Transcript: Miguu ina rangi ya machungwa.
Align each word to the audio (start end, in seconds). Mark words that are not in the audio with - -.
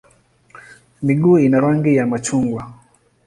Miguu 1.01 1.37
ina 1.37 1.59
rangi 1.59 1.95
ya 1.95 2.07
machungwa. 2.07 2.73